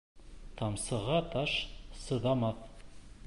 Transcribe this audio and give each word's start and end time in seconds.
Тамсыға 0.61 1.19
таш 1.37 1.53
сыҙамаҫ. 2.05 2.67